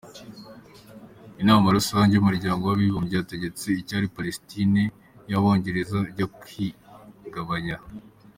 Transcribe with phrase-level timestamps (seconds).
[1.41, 4.81] Inama rusange y’umuryango w’abibumbye yategetse icyari Palestine
[5.31, 7.77] y’abongereza yakwigabanya.